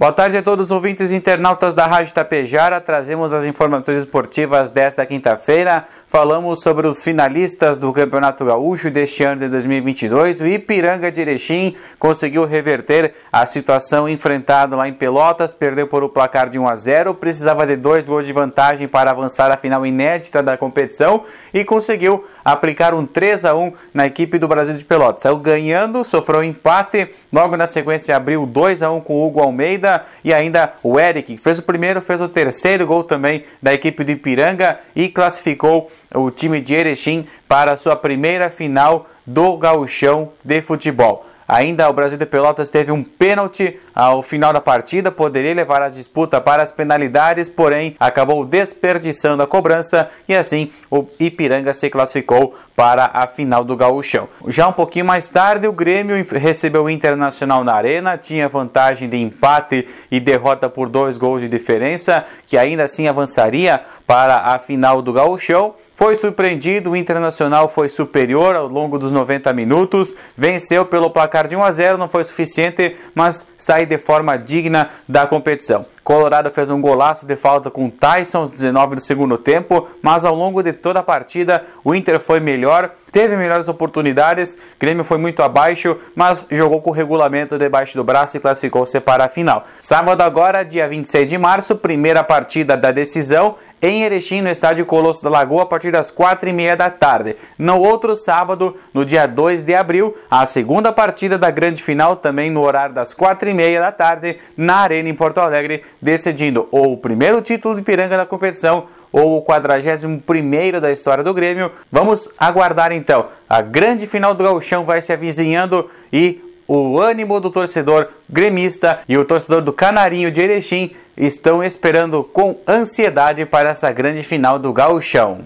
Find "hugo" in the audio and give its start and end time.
29.26-29.40